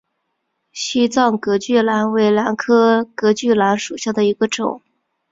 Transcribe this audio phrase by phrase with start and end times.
[0.71, 4.81] 西藏隔距兰为兰科隔距兰属下的一个种。